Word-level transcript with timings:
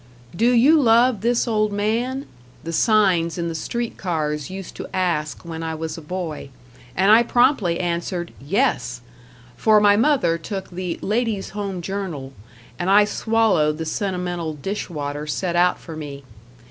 "Do 0.35 0.49
You 0.51 0.81
Love 0.81 1.21
This 1.21 1.47
Old 1.47 1.71
Man?" 1.71 2.25
the 2.63 2.73
signs 2.73 3.37
in 3.37 3.49
the 3.49 3.53
street 3.53 3.97
cars 3.97 4.49
used 4.49 4.73
to 4.77 4.87
ask 4.95 5.43
when 5.45 5.61
I 5.61 5.75
was 5.75 5.95
a 5.95 6.01
boy; 6.01 6.49
and 6.95 7.11
I 7.11 7.21
promptly 7.21 7.79
answered 7.79 8.33
"Yes" 8.43 9.01
for 9.55 9.79
my 9.79 9.95
mother 9.95 10.39
took 10.39 10.71
the 10.71 10.97
"Ladies' 11.03 11.51
Home 11.51 11.83
Journal", 11.83 12.33
and 12.79 12.89
I 12.89 13.05
swallowed 13.05 13.77
the 13.77 13.85
sentimental 13.85 14.55
dish 14.55 14.89
water 14.89 15.27
set 15.27 15.55
out 15.55 15.77
for 15.77 15.95
me. 15.95 16.23